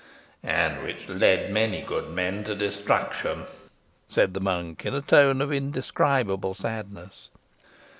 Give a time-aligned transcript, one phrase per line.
[0.41, 3.43] "And which led many good men to destruction,"
[4.09, 7.29] said the monk, in a tone of indescribable sadness.